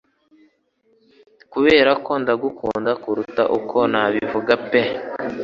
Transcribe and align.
Kuberako 1.51 2.11
ndagukunda 2.21 2.91
kuruta 3.03 3.43
uko 3.57 3.77
nabivuga 3.91 4.53
pe 4.69 4.81